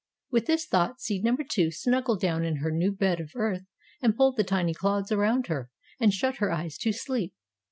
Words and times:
With 0.31 0.47
this 0.47 0.65
thought 0.65 0.99
seed 0.99 1.23
number 1.23 1.43
Two 1.43 1.69
snuggled 1.69 2.19
down 2.21 2.43
in 2.43 2.55
her 2.55 2.71
new 2.71 2.91
bed 2.91 3.19
of 3.19 3.33
earth 3.35 3.67
and 4.01 4.17
pulled 4.17 4.35
the 4.35 4.43
tiny 4.43 4.73
clods 4.73 5.11
around 5.11 5.45
her 5.45 5.69
and 5.99 6.11
shut 6.11 6.37
her 6.37 6.51
eyes 6.51 6.75
to 6.79 6.91
sleep. 6.91 7.35